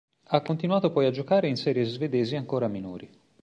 Ha 0.29 0.41
continuato 0.41 0.91
poi 0.91 1.05
a 1.05 1.11
giocare 1.11 1.47
in 1.47 1.55
serie 1.57 1.85
svedesi 1.85 2.35
ancora 2.35 2.67
minori. 2.67 3.07